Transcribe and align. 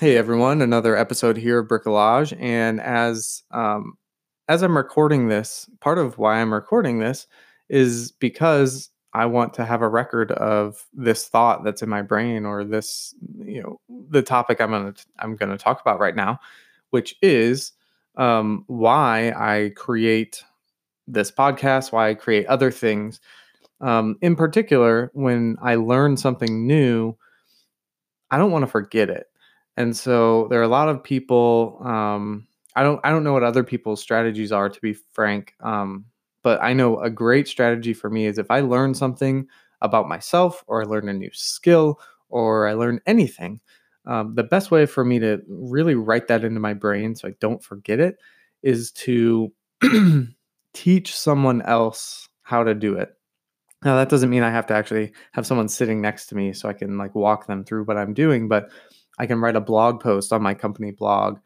Hey 0.00 0.16
everyone, 0.16 0.60
another 0.60 0.96
episode 0.96 1.36
here 1.36 1.60
of 1.60 1.68
Bricolage. 1.68 2.36
And 2.40 2.80
as 2.80 3.44
um, 3.52 3.96
as 4.48 4.62
I'm 4.62 4.76
recording 4.76 5.28
this, 5.28 5.70
part 5.80 5.98
of 5.98 6.18
why 6.18 6.40
I'm 6.40 6.52
recording 6.52 6.98
this 6.98 7.28
is 7.68 8.10
because 8.10 8.90
I 9.12 9.26
want 9.26 9.54
to 9.54 9.64
have 9.64 9.82
a 9.82 9.88
record 9.88 10.32
of 10.32 10.84
this 10.92 11.28
thought 11.28 11.62
that's 11.62 11.80
in 11.80 11.88
my 11.88 12.02
brain 12.02 12.44
or 12.44 12.64
this, 12.64 13.14
you 13.38 13.62
know, 13.62 13.80
the 14.10 14.20
topic 14.20 14.60
I'm 14.60 14.72
gonna 14.72 14.94
I'm 15.20 15.36
gonna 15.36 15.56
talk 15.56 15.80
about 15.80 16.00
right 16.00 16.16
now, 16.16 16.40
which 16.90 17.14
is 17.22 17.70
um, 18.16 18.64
why 18.66 19.30
I 19.30 19.70
create 19.76 20.42
this 21.06 21.30
podcast, 21.30 21.92
why 21.92 22.08
I 22.08 22.14
create 22.14 22.46
other 22.46 22.72
things. 22.72 23.20
Um, 23.80 24.16
in 24.22 24.34
particular, 24.34 25.12
when 25.14 25.56
I 25.62 25.76
learn 25.76 26.16
something 26.16 26.66
new, 26.66 27.16
I 28.32 28.38
don't 28.38 28.50
want 28.50 28.64
to 28.64 28.70
forget 28.70 29.08
it. 29.08 29.28
And 29.76 29.96
so 29.96 30.46
there 30.48 30.60
are 30.60 30.64
a 30.64 30.68
lot 30.68 30.88
of 30.88 31.02
people. 31.02 31.80
Um, 31.84 32.46
I 32.76 32.82
don't. 32.82 33.00
I 33.04 33.10
don't 33.10 33.24
know 33.24 33.32
what 33.32 33.42
other 33.42 33.64
people's 33.64 34.00
strategies 34.00 34.52
are, 34.52 34.68
to 34.68 34.80
be 34.80 34.94
frank. 34.94 35.54
Um, 35.60 36.06
but 36.42 36.62
I 36.62 36.72
know 36.72 37.00
a 37.00 37.10
great 37.10 37.48
strategy 37.48 37.94
for 37.94 38.10
me 38.10 38.26
is 38.26 38.38
if 38.38 38.50
I 38.50 38.60
learn 38.60 38.94
something 38.94 39.46
about 39.80 40.08
myself, 40.08 40.64
or 40.66 40.82
I 40.82 40.84
learn 40.84 41.08
a 41.08 41.12
new 41.12 41.30
skill, 41.32 41.98
or 42.28 42.68
I 42.68 42.74
learn 42.74 43.00
anything. 43.06 43.60
Um, 44.06 44.34
the 44.34 44.42
best 44.42 44.70
way 44.70 44.86
for 44.86 45.04
me 45.04 45.18
to 45.20 45.40
really 45.48 45.94
write 45.94 46.28
that 46.28 46.44
into 46.44 46.60
my 46.60 46.74
brain 46.74 47.14
so 47.14 47.28
I 47.28 47.34
don't 47.40 47.62
forget 47.62 48.00
it 48.00 48.18
is 48.62 48.92
to 48.92 49.50
teach 50.74 51.16
someone 51.16 51.62
else 51.62 52.28
how 52.42 52.64
to 52.64 52.74
do 52.74 52.96
it. 52.96 53.16
Now 53.82 53.96
that 53.96 54.08
doesn't 54.08 54.30
mean 54.30 54.42
I 54.42 54.50
have 54.50 54.66
to 54.66 54.74
actually 54.74 55.12
have 55.32 55.46
someone 55.46 55.68
sitting 55.68 56.00
next 56.00 56.26
to 56.26 56.34
me 56.34 56.52
so 56.52 56.68
I 56.68 56.72
can 56.74 56.98
like 56.98 57.14
walk 57.14 57.46
them 57.46 57.64
through 57.64 57.84
what 57.84 57.96
I'm 57.96 58.14
doing, 58.14 58.48
but 58.48 58.68
I 59.18 59.26
can 59.26 59.40
write 59.40 59.56
a 59.56 59.60
blog 59.60 60.00
post 60.00 60.32
on 60.32 60.42
my 60.42 60.54
company 60.54 60.90
blog. 60.90 61.38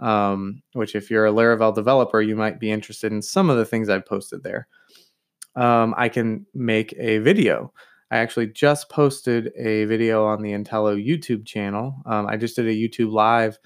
Um, 0.00 0.62
which, 0.74 0.94
if 0.94 1.10
you're 1.10 1.26
a 1.26 1.32
Laravel 1.32 1.74
developer, 1.74 2.22
you 2.22 2.36
might 2.36 2.60
be 2.60 2.70
interested 2.70 3.10
in 3.10 3.20
some 3.20 3.50
of 3.50 3.56
the 3.56 3.64
things 3.64 3.88
I've 3.88 4.06
posted 4.06 4.44
there. 4.44 4.68
Um, 5.56 5.92
I 5.98 6.08
can 6.08 6.46
make 6.54 6.94
a 6.98 7.18
video. 7.18 7.72
I 8.10 8.18
actually 8.18 8.46
just 8.46 8.88
posted 8.90 9.52
a 9.56 9.84
video 9.86 10.24
on 10.24 10.42
the 10.42 10.52
Intello 10.52 11.04
YouTube 11.04 11.46
channel. 11.46 11.96
Um, 12.06 12.26
I 12.26 12.36
just 12.36 12.56
did 12.56 12.66
a 12.66 12.74
YouTube 12.74 13.12
live 13.12 13.58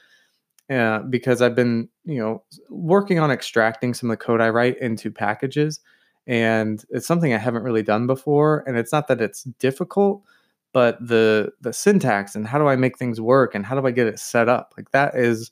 uh, 0.71 1.01
because 1.01 1.43
I've 1.43 1.55
been, 1.55 1.89
you 2.05 2.19
know, 2.19 2.43
working 2.71 3.19
on 3.19 3.31
extracting 3.31 3.95
some 3.95 4.11
of 4.11 4.19
the 4.19 4.25
code 4.25 4.41
I 4.41 4.48
write 4.48 4.79
into 4.81 5.11
packages 5.11 5.81
and 6.27 6.85
it's 6.91 7.07
something 7.07 7.35
I 7.35 7.39
haven't 7.39 7.63
really 7.63 7.83
done 7.83 8.07
before. 8.07 8.65
And 8.67 8.77
it's 8.77 8.93
not 8.93 9.09
that 9.09 9.21
it's 9.21 9.45
difficult, 9.59 10.23
but 10.73 10.98
the 11.01 11.53
the 11.61 11.73
syntax 11.73 12.34
and 12.34 12.47
how 12.47 12.59
do 12.59 12.67
I 12.67 12.77
make 12.77 12.98
things 12.98 13.20
work 13.20 13.55
and 13.55 13.65
how 13.65 13.78
do 13.78 13.87
I 13.87 13.91
get 13.91 14.06
it 14.06 14.19
set 14.19 14.48
up 14.48 14.75
like 14.77 14.91
that 14.92 15.14
is 15.14 15.51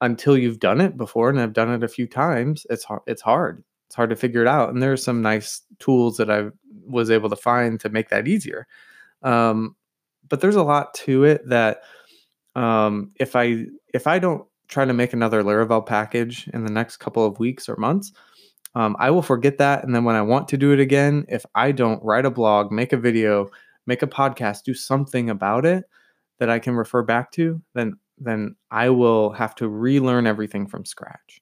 until 0.00 0.36
you've 0.36 0.60
done 0.60 0.80
it 0.80 0.96
before 0.96 1.28
and 1.28 1.40
I've 1.40 1.52
done 1.52 1.70
it 1.70 1.82
a 1.82 1.88
few 1.88 2.06
times. 2.06 2.66
It's 2.70 2.84
hard. 2.84 3.02
It's 3.06 3.22
hard. 3.22 3.62
It's 3.86 3.94
hard 3.96 4.10
to 4.10 4.16
figure 4.16 4.40
it 4.40 4.48
out. 4.48 4.70
And 4.70 4.82
there's 4.82 5.02
some 5.02 5.20
nice 5.20 5.62
tools 5.78 6.16
that 6.16 6.30
I 6.30 6.46
was 6.86 7.10
able 7.10 7.28
to 7.28 7.36
find 7.36 7.78
to 7.80 7.88
make 7.88 8.08
that 8.08 8.28
easier. 8.28 8.66
Um, 9.22 9.76
but 10.28 10.40
there's 10.40 10.56
a 10.56 10.62
lot 10.62 10.94
to 10.94 11.24
it 11.24 11.48
that 11.48 11.82
um, 12.54 13.12
if 13.18 13.36
I 13.36 13.66
if 13.92 14.06
I 14.06 14.18
don't 14.18 14.46
try 14.68 14.84
to 14.84 14.92
make 14.92 15.12
another 15.12 15.42
Laravel 15.42 15.84
package 15.84 16.48
in 16.54 16.64
the 16.64 16.72
next 16.72 16.98
couple 16.98 17.24
of 17.24 17.38
weeks 17.38 17.68
or 17.68 17.76
months, 17.76 18.12
um, 18.74 18.96
I 18.98 19.10
will 19.10 19.22
forget 19.22 19.58
that. 19.58 19.84
And 19.84 19.94
then 19.94 20.04
when 20.04 20.16
I 20.16 20.22
want 20.22 20.48
to 20.48 20.56
do 20.56 20.72
it 20.72 20.80
again, 20.80 21.24
if 21.28 21.44
I 21.54 21.72
don't 21.72 22.02
write 22.04 22.24
a 22.24 22.30
blog, 22.30 22.70
make 22.70 22.92
a 22.92 22.96
video, 22.96 23.50
make 23.90 24.02
a 24.02 24.06
podcast, 24.06 24.62
do 24.62 24.72
something 24.72 25.28
about 25.28 25.66
it 25.66 25.84
that 26.38 26.48
I 26.48 26.58
can 26.58 26.74
refer 26.74 27.02
back 27.02 27.32
to, 27.32 27.60
then 27.74 27.98
then 28.16 28.54
I 28.70 28.90
will 28.90 29.32
have 29.32 29.54
to 29.56 29.68
relearn 29.68 30.26
everything 30.26 30.66
from 30.66 30.84
scratch. 30.84 31.40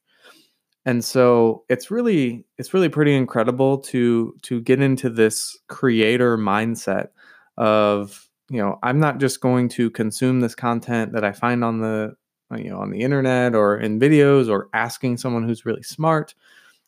And 0.86 1.04
so 1.04 1.64
it's 1.68 1.90
really 1.90 2.46
it's 2.56 2.72
really 2.72 2.88
pretty 2.88 3.14
incredible 3.14 3.78
to 3.92 4.34
to 4.42 4.60
get 4.62 4.80
into 4.80 5.10
this 5.10 5.58
creator 5.68 6.38
mindset 6.38 7.08
of 7.56 8.28
you 8.48 8.58
know 8.58 8.78
I'm 8.82 8.98
not 8.98 9.18
just 9.18 9.40
going 9.40 9.68
to 9.70 9.90
consume 9.90 10.40
this 10.40 10.54
content 10.54 11.12
that 11.12 11.24
I 11.24 11.32
find 11.32 11.62
on 11.62 11.80
the 11.80 12.16
you 12.56 12.70
know 12.70 12.78
on 12.78 12.90
the 12.90 13.00
internet 13.00 13.54
or 13.54 13.78
in 13.78 14.00
videos 14.00 14.48
or 14.48 14.68
asking 14.72 15.18
someone 15.18 15.44
who's 15.46 15.66
really 15.66 15.82
smart 15.82 16.34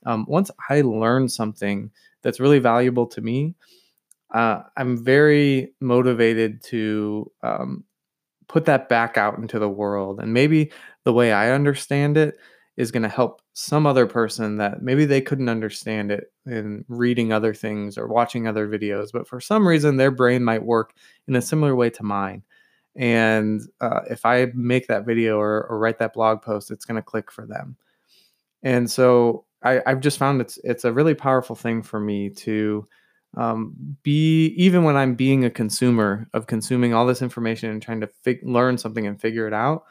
um, 0.06 0.24
once 0.28 0.50
I 0.70 0.80
learn 0.80 1.28
something 1.28 1.90
that's 2.22 2.40
really 2.40 2.58
valuable 2.58 3.06
to 3.08 3.20
me, 3.20 3.54
uh, 4.32 4.62
I'm 4.76 5.02
very 5.02 5.72
motivated 5.80 6.62
to 6.64 7.30
um, 7.42 7.84
put 8.48 8.64
that 8.66 8.88
back 8.88 9.16
out 9.16 9.38
into 9.38 9.58
the 9.58 9.68
world. 9.68 10.20
And 10.20 10.32
maybe 10.32 10.72
the 11.04 11.12
way 11.12 11.32
I 11.32 11.52
understand 11.52 12.16
it 12.16 12.36
is 12.76 12.90
going 12.90 13.02
to 13.02 13.08
help 13.08 13.42
some 13.52 13.86
other 13.86 14.06
person 14.06 14.56
that 14.56 14.82
maybe 14.82 15.04
they 15.04 15.20
couldn't 15.20 15.48
understand 15.48 16.10
it 16.10 16.32
in 16.46 16.84
reading 16.88 17.32
other 17.32 17.52
things 17.52 17.98
or 17.98 18.06
watching 18.06 18.46
other 18.46 18.66
videos, 18.68 19.08
but 19.12 19.28
for 19.28 19.40
some 19.40 19.66
reason 19.66 19.96
their 19.96 20.10
brain 20.10 20.42
might 20.42 20.64
work 20.64 20.94
in 21.28 21.36
a 21.36 21.42
similar 21.42 21.76
way 21.76 21.90
to 21.90 22.02
mine. 22.02 22.42
And 22.96 23.60
uh, 23.80 24.00
if 24.08 24.24
I 24.24 24.46
make 24.54 24.86
that 24.88 25.06
video 25.06 25.38
or, 25.38 25.66
or 25.66 25.78
write 25.78 25.98
that 25.98 26.14
blog 26.14 26.42
post, 26.42 26.70
it's 26.70 26.84
going 26.84 26.96
to 26.96 27.02
click 27.02 27.30
for 27.30 27.46
them. 27.46 27.76
And 28.62 28.90
so 28.90 29.44
I, 29.62 29.80
I've 29.86 30.00
just 30.00 30.18
found 30.18 30.40
it's 30.40 30.58
it's 30.64 30.84
a 30.84 30.92
really 30.92 31.14
powerful 31.14 31.56
thing 31.56 31.82
for 31.82 32.00
me 32.00 32.30
to 32.30 32.86
um, 33.36 33.96
be 34.02 34.46
even 34.56 34.84
when 34.84 34.96
I'm 34.96 35.14
being 35.14 35.44
a 35.44 35.50
consumer 35.50 36.28
of 36.34 36.46
consuming 36.46 36.94
all 36.94 37.06
this 37.06 37.22
information 37.22 37.70
and 37.70 37.80
trying 37.80 38.00
to 38.00 38.06
fig- 38.06 38.46
learn 38.46 38.78
something 38.78 39.06
and 39.06 39.20
figure 39.20 39.46
it 39.46 39.52
out. 39.52 39.84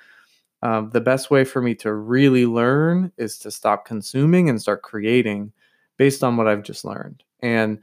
Um, 0.61 0.89
the 0.91 1.01
best 1.01 1.31
way 1.31 1.45
for 1.45 1.61
me 1.61 1.73
to 1.75 1.93
really 1.93 2.45
learn 2.45 3.13
is 3.17 3.37
to 3.39 3.51
stop 3.51 3.85
consuming 3.85 4.49
and 4.49 4.61
start 4.61 4.81
creating 4.81 5.53
based 5.97 6.23
on 6.23 6.35
what 6.35 6.47
I've 6.47 6.63
just 6.63 6.83
learned. 6.83 7.23
And 7.41 7.79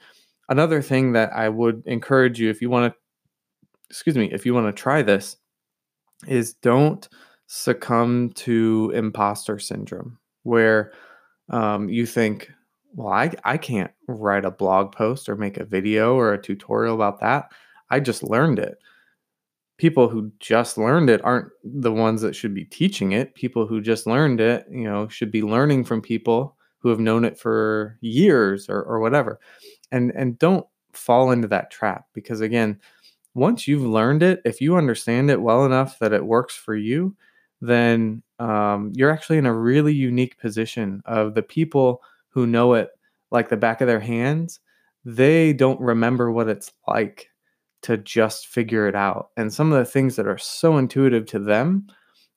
another 0.51 0.83
thing 0.83 1.13
that 1.13 1.33
I 1.33 1.49
would 1.49 1.83
encourage 1.87 2.39
you 2.39 2.51
if 2.51 2.61
you 2.61 2.69
want 2.69 2.93
to, 2.93 2.99
excuse 3.89 4.17
me, 4.17 4.31
if 4.31 4.45
you 4.45 4.53
want 4.53 4.67
to 4.67 4.83
try 4.83 5.01
this, 5.01 5.37
is 6.27 6.55
don't 6.55 7.09
succumb 7.47 8.31
to 8.35 8.93
imposter 8.95 9.59
syndrome, 9.59 10.19
where 10.43 10.93
um, 11.49 11.89
you 11.89 12.05
think, 12.05 12.51
well, 12.97 13.13
I, 13.13 13.31
I 13.45 13.59
can't 13.59 13.91
write 14.09 14.47
a 14.47 14.51
blog 14.51 14.91
post 14.93 15.29
or 15.29 15.37
make 15.37 15.59
a 15.59 15.65
video 15.65 16.17
or 16.17 16.33
a 16.33 16.43
tutorial 16.43 16.95
about 16.95 17.21
that. 17.21 17.53
I 17.91 18.01
just 18.01 18.23
learned 18.23 18.59
it. 18.59 18.79
People 19.77 20.09
who 20.09 20.33
just 20.41 20.79
learned 20.79 21.11
it 21.11 21.23
aren't 21.23 21.51
the 21.63 21.93
ones 21.93 22.23
that 22.23 22.35
should 22.35 22.55
be 22.55 22.65
teaching 22.65 23.13
it. 23.13 23.35
People 23.35 23.67
who 23.67 23.83
just 23.83 24.07
learned 24.07 24.41
it, 24.41 24.67
you 24.71 24.85
know, 24.85 25.07
should 25.09 25.31
be 25.31 25.43
learning 25.43 25.85
from 25.85 26.01
people 26.01 26.57
who 26.79 26.89
have 26.89 26.99
known 26.99 27.25
it 27.25 27.39
for 27.39 27.99
years 28.01 28.71
or, 28.71 28.83
or 28.83 29.01
whatever. 29.01 29.39
And 29.93 30.11
and 30.13 30.39
don't 30.39 30.67
fall 30.93 31.31
into 31.31 31.49
that 31.49 31.71
trap 31.71 32.07
because 32.15 32.41
again, 32.41 32.81
once 33.35 33.69
you've 33.69 33.85
learned 33.85 34.23
it, 34.23 34.41
if 34.47 34.63
you 34.63 34.77
understand 34.77 35.31
it 35.31 35.43
well 35.43 35.67
enough 35.67 35.99
that 35.99 36.15
it 36.15 36.25
works 36.25 36.57
for 36.57 36.75
you, 36.75 37.15
then 37.61 38.23
um, 38.39 38.93
you're 38.95 39.11
actually 39.11 39.37
in 39.37 39.45
a 39.45 39.53
really 39.53 39.93
unique 39.93 40.39
position 40.39 41.03
of 41.05 41.35
the 41.35 41.43
people 41.43 42.01
who 42.37 42.47
know 42.47 42.75
it 42.75 42.91
like 43.31 43.49
the 43.49 43.57
back 43.57 43.81
of 43.81 43.87
their 43.87 43.99
hands 43.99 44.61
they 45.07 45.55
don't 45.55 45.81
remember 45.81 46.31
what 46.31 46.49
it's 46.49 46.71
like 46.87 47.31
to 47.81 47.97
just 47.97 48.49
figure 48.49 48.89
it 48.89 48.97
out. 48.97 49.29
And 49.37 49.55
some 49.55 49.71
of 49.73 49.79
the 49.79 49.85
things 49.85 50.17
that 50.17 50.27
are 50.27 50.37
so 50.37 50.77
intuitive 50.77 51.25
to 51.27 51.39
them 51.39 51.87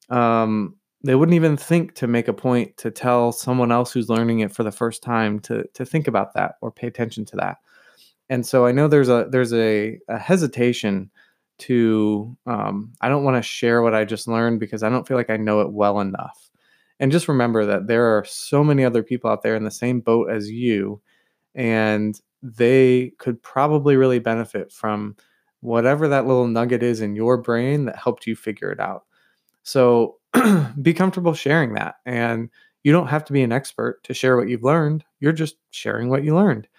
um, 0.09 0.75
they 1.03 1.15
wouldn't 1.15 1.35
even 1.35 1.57
think 1.57 1.95
to 1.95 2.07
make 2.07 2.27
a 2.27 2.33
point 2.33 2.77
to 2.77 2.91
tell 2.91 3.31
someone 3.31 3.71
else 3.71 3.91
who's 3.91 4.09
learning 4.09 4.39
it 4.39 4.53
for 4.53 4.63
the 4.63 4.71
first 4.71 5.03
time 5.03 5.39
to 5.41 5.65
to 5.73 5.85
think 5.85 6.07
about 6.07 6.33
that 6.33 6.55
or 6.61 6.71
pay 6.71 6.88
attention 6.88 7.25
to 7.25 7.35
that. 7.35 7.57
And 8.29 8.45
so 8.45 8.65
i 8.65 8.71
know 8.71 8.88
there's 8.88 9.09
a 9.09 9.27
there's 9.29 9.53
a, 9.53 9.99
a 10.07 10.17
hesitation 10.17 11.11
to 11.59 12.38
um, 12.45 12.93
i 13.01 13.09
don't 13.09 13.23
want 13.23 13.35
to 13.35 13.41
share 13.41 13.81
what 13.81 13.95
i 13.95 14.05
just 14.05 14.27
learned 14.27 14.59
because 14.59 14.83
i 14.83 14.89
don't 14.89 15.07
feel 15.07 15.18
like 15.18 15.29
i 15.29 15.38
know 15.38 15.62
it 15.62 15.74
well 15.74 16.00
enough 16.00 16.49
and 17.00 17.12
just 17.12 17.28
remember 17.28 17.66
that 17.66 17.88
there 17.88 18.18
are 18.18 18.25
so 18.25 18.63
many 18.63 18.84
other 18.84 19.04
people 19.04 19.30
out 19.30 19.42
there 19.42 19.56
in 19.56 19.63
the 19.63 19.72
same 19.72 20.00
boat 20.01 20.30
as 20.30 20.50
you 20.50 21.01
and 21.56 22.19
they 22.42 23.13
could 23.19 23.42
probably 23.42 23.96
really 23.96 24.19
benefit 24.19 24.72
from 24.72 25.16
whatever 25.62 26.07
that 26.07 26.25
little 26.25 26.48
nugget 26.48 26.84
is 26.84 27.01
in 27.01 27.16
your 27.16 27.38
brain 27.38 27.86
that 27.86 27.98
helped 27.98 28.25
you 28.25 28.36
figure 28.36 28.72
it 28.72 28.80
out. 28.80 29.04
So 29.63 30.18
be 30.81 30.94
comfortable 30.94 31.34
sharing 31.34 31.74
that 31.74 31.96
and 32.06 32.50
you 32.84 32.92
don't 32.94 33.07
have 33.07 33.25
to 33.25 33.34
be 33.34 33.42
an 33.42 33.51
expert 33.51 34.01
to 34.04 34.13
share 34.13 34.38
what 34.38 34.48
you've 34.48 34.63
learned 34.63 35.04
you're 35.19 35.34
just 35.34 35.56
sharing 35.72 36.10
what 36.10 36.24
you 36.24 36.36
learned. 36.36 36.68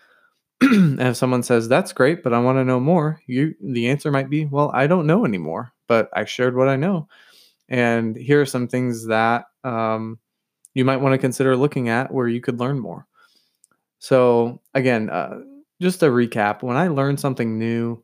And 0.63 1.01
if 1.01 1.17
someone 1.17 1.43
says 1.43 1.69
that's 1.69 1.93
great 1.93 2.23
but 2.23 2.35
i 2.35 2.39
want 2.39 2.59
to 2.59 2.65
know 2.65 2.81
more 2.81 3.21
you 3.27 3.55
the 3.63 3.89
answer 3.89 4.11
might 4.11 4.29
be 4.29 4.45
well 4.45 4.71
i 4.75 4.87
don't 4.87 5.07
know 5.07 5.25
anymore 5.25 5.73
but 5.89 6.11
i 6.13 6.25
shared 6.25 6.55
what 6.57 6.69
i 6.69 6.77
know. 6.77 7.09
And 7.69 8.17
here 8.17 8.41
are 8.41 8.47
some 8.47 8.69
things 8.69 9.07
that 9.07 9.45
um, 9.65 10.19
you 10.75 10.85
might 10.85 10.99
want 10.99 11.13
to 11.13 11.19
consider 11.19 11.57
looking 11.57 11.89
at 11.89 12.13
where 12.13 12.29
you 12.29 12.41
could 12.41 12.61
learn 12.61 12.79
more 12.79 13.07
so 13.99 14.61
again 14.75 15.11
uh, 15.11 15.41
just 15.81 16.03
a 16.03 16.07
recap 16.07 16.63
when 16.63 16.77
i 16.77 16.89
learn 16.89 17.17
something 17.17 17.59
new 17.59 18.03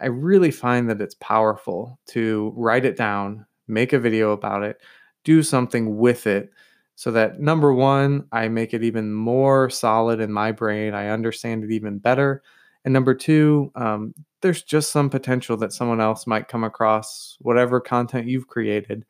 i 0.00 0.06
really 0.06 0.50
find 0.50 0.88
that 0.88 1.00
it's 1.00 1.16
powerful 1.16 1.98
to 2.06 2.52
write 2.56 2.84
it 2.84 2.96
down 2.96 3.44
make 3.68 3.92
a 3.92 3.98
video 3.98 4.32
about 4.32 4.62
it, 4.62 4.80
do 5.24 5.42
something 5.42 5.96
with 5.96 6.26
it 6.26 6.50
so 6.96 7.10
that 7.10 7.40
number 7.40 7.72
one, 7.72 8.26
I 8.30 8.48
make 8.48 8.72
it 8.72 8.84
even 8.84 9.12
more 9.12 9.68
solid 9.68 10.20
in 10.20 10.32
my 10.32 10.52
brain. 10.52 10.94
I 10.94 11.08
understand 11.08 11.64
it 11.64 11.72
even 11.72 11.98
better. 11.98 12.42
And 12.84 12.92
number 12.92 13.14
two, 13.14 13.72
um, 13.74 14.14
there's 14.42 14.62
just 14.62 14.92
some 14.92 15.10
potential 15.10 15.56
that 15.56 15.72
someone 15.72 16.00
else 16.00 16.26
might 16.26 16.48
come 16.48 16.62
across 16.62 17.36
whatever 17.40 17.80
content 17.80 18.28
you've 18.28 18.46
created 18.46 19.04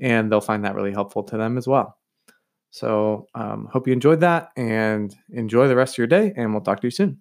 and 0.00 0.30
they'll 0.30 0.40
find 0.40 0.64
that 0.64 0.74
really 0.74 0.92
helpful 0.92 1.22
to 1.24 1.36
them 1.36 1.58
as 1.58 1.66
well. 1.68 1.96
So, 2.70 3.26
um, 3.34 3.68
hope 3.72 3.86
you 3.86 3.92
enjoyed 3.94 4.20
that 4.20 4.50
and 4.56 5.14
enjoy 5.30 5.68
the 5.68 5.76
rest 5.76 5.94
of 5.94 5.98
your 5.98 6.06
day, 6.08 6.32
and 6.36 6.52
we'll 6.52 6.62
talk 6.62 6.80
to 6.82 6.86
you 6.86 6.90
soon. 6.92 7.20